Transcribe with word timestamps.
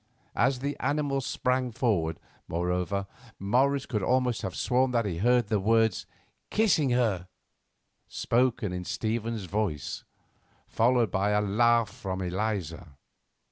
As 0.35 0.61
the 0.61 0.75
animal 0.79 1.21
sprang 1.21 1.71
forward, 1.71 2.19
moreover, 2.47 3.05
Morris 3.37 3.85
could 3.85 4.01
almost 4.01 4.41
have 4.41 4.55
sworn 4.55 4.89
that 4.89 5.05
he 5.05 5.19
heard 5.19 5.47
the 5.47 5.59
words 5.59 6.07
"kissing 6.49 6.89
her," 6.89 7.27
spoken 8.07 8.73
in 8.73 8.83
Stephen's 8.83 9.43
voice, 9.45 10.03
followed 10.67 11.11
by 11.11 11.29
a 11.29 11.41
laugh 11.41 11.91
from 11.91 12.19
Eliza. 12.23 12.95